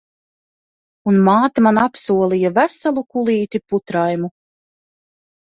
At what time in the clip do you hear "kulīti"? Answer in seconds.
3.17-3.63